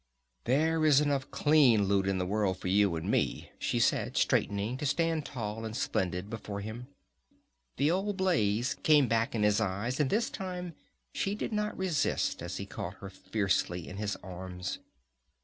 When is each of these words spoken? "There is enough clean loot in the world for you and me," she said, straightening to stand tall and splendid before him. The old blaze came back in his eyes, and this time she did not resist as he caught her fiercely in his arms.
"There 0.45 0.83
is 0.83 0.99
enough 0.99 1.29
clean 1.29 1.83
loot 1.87 2.07
in 2.07 2.17
the 2.17 2.25
world 2.25 2.57
for 2.57 2.67
you 2.69 2.95
and 2.95 3.11
me," 3.11 3.51
she 3.59 3.77
said, 3.79 4.17
straightening 4.17 4.75
to 4.77 4.85
stand 4.87 5.27
tall 5.27 5.63
and 5.63 5.75
splendid 5.77 6.27
before 6.27 6.61
him. 6.61 6.87
The 7.77 7.91
old 7.91 8.17
blaze 8.17 8.73
came 8.81 9.07
back 9.07 9.35
in 9.35 9.43
his 9.43 9.61
eyes, 9.61 9.99
and 9.99 10.09
this 10.09 10.31
time 10.31 10.73
she 11.13 11.35
did 11.35 11.53
not 11.53 11.77
resist 11.77 12.41
as 12.41 12.57
he 12.57 12.65
caught 12.65 12.95
her 12.95 13.11
fiercely 13.11 13.87
in 13.87 13.97
his 13.97 14.15
arms. 14.23 14.79